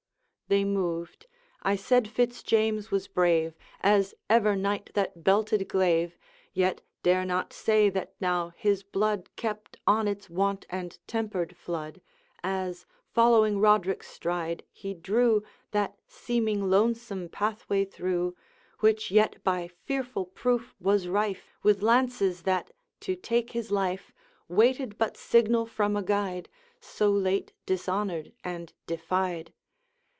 They 0.47 0.65
moved; 0.65 1.27
I 1.63 1.77
said 1.77 2.09
Fitz 2.09 2.43
James 2.43 2.91
was 2.91 3.07
brave 3.07 3.53
As 3.79 4.13
ever 4.29 4.53
knight 4.53 4.89
that 4.95 5.23
belted 5.23 5.65
glaive, 5.69 6.17
Yet 6.51 6.81
dare 7.03 7.23
not 7.23 7.53
say 7.53 7.89
that 7.89 8.15
now 8.19 8.51
his 8.57 8.83
blood 8.83 9.29
Kept 9.37 9.77
on 9.87 10.09
its 10.09 10.29
wont 10.29 10.65
and 10.69 10.99
tempered 11.07 11.55
flood, 11.55 12.01
As, 12.43 12.85
following 13.13 13.61
Roderick's 13.61 14.09
stride, 14.09 14.65
he 14.73 14.93
drew 14.93 15.41
That 15.71 15.97
seeming 16.05 16.69
lonesome 16.69 17.29
pathway 17.29 17.85
through, 17.85 18.35
Which 18.81 19.09
yet 19.09 19.41
by 19.45 19.69
fearful 19.69 20.25
proof 20.25 20.75
was 20.81 21.07
rife 21.07 21.53
With 21.63 21.81
lances, 21.81 22.41
that, 22.41 22.73
to 22.99 23.15
take 23.15 23.51
his 23.51 23.71
life, 23.71 24.11
Waited 24.49 24.97
but 24.97 25.15
signal 25.15 25.65
from 25.65 25.95
a 25.95 26.03
guide, 26.03 26.49
So 26.81 27.09
late 27.09 27.53
dishonored 27.65 28.33
and 28.43 28.73
defied. 28.85 29.53